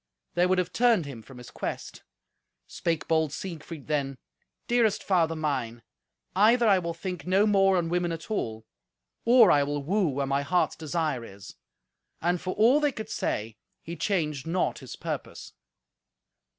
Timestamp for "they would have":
0.33-0.73